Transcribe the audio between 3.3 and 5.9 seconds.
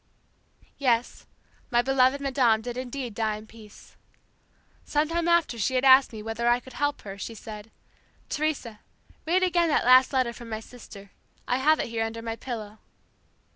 in peace. Sometime after she had